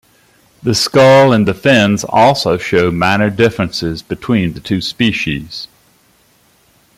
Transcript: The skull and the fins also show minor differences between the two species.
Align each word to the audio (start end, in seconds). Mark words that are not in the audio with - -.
The 0.63 0.73
skull 0.73 1.31
and 1.31 1.47
the 1.47 1.53
fins 1.53 2.03
also 2.03 2.57
show 2.57 2.89
minor 2.89 3.29
differences 3.29 4.01
between 4.01 4.53
the 4.53 4.59
two 4.59 4.81
species. 4.81 5.67